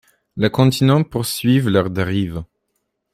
Les 0.35 0.49
continents 0.49 1.03
poursuivent 1.03 1.69
leur 1.69 1.91
dérive. 1.91 2.43